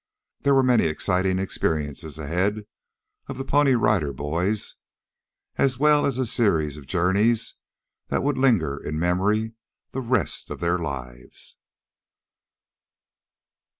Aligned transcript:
There 0.39 0.55
were 0.55 0.63
many 0.63 0.85
exciting 0.85 1.37
experiences 1.37 2.17
ahead 2.17 2.65
of 3.27 3.37
the 3.37 3.45
Pony 3.45 3.75
Rider 3.75 4.11
Boys 4.11 4.75
as 5.57 5.77
well 5.77 6.07
as 6.07 6.17
a 6.17 6.25
series 6.25 6.75
of 6.75 6.87
journeys 6.87 7.53
that 8.07 8.23
would 8.23 8.39
linger 8.39 8.77
in 8.79 8.97
memory 8.97 9.53
the 9.91 10.01
rest 10.01 10.49
of 10.49 10.59
their 10.59 10.79
lives. 10.79 11.55